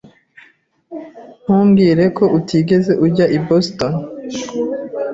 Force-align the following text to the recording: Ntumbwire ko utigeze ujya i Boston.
Ntumbwire 1.43 2.03
ko 2.17 2.25
utigeze 2.37 2.91
ujya 3.05 3.25
i 3.37 3.39
Boston. 3.45 3.93